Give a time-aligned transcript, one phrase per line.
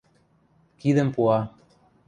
[0.79, 1.39] Кидӹм пуа.